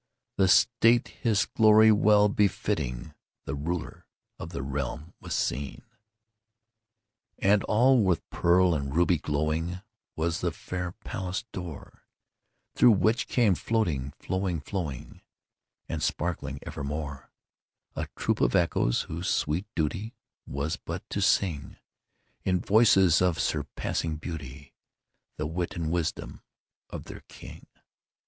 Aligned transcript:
In 0.39 0.47
state 0.47 1.09
his 1.09 1.45
glory 1.45 1.91
well 1.91 2.27
befitting, 2.27 3.13
The 3.45 3.53
ruler 3.53 4.07
of 4.39 4.49
the 4.49 4.63
realm 4.63 5.13
was 5.19 5.35
seen. 5.35 5.83
IV. 5.83 7.21
And 7.45 7.63
all 7.65 8.01
with 8.01 8.27
pearl 8.31 8.73
and 8.73 8.95
ruby 8.95 9.19
glowing 9.19 9.83
Was 10.15 10.41
the 10.41 10.51
fair 10.51 10.93
palace 11.03 11.45
door, 11.53 12.01
Through 12.73 12.93
which 12.93 13.27
came 13.27 13.53
flowing, 13.53 14.11
flowing, 14.19 14.59
flowing, 14.61 15.21
And 15.87 16.01
sparkling 16.01 16.57
evermore, 16.63 17.29
A 17.95 18.07
troop 18.15 18.41
of 18.41 18.55
Echoes 18.55 19.01
whose 19.03 19.29
sweet 19.29 19.67
duty 19.75 20.15
Was 20.47 20.77
but 20.83 21.07
to 21.11 21.21
sing, 21.21 21.77
In 22.43 22.59
voices 22.59 23.21
of 23.21 23.37
surpassing 23.39 24.15
beauty, 24.15 24.73
The 25.37 25.45
wit 25.45 25.75
and 25.75 25.91
wisdom 25.91 26.41
of 26.89 27.03
their 27.03 27.21
king. 27.29 27.67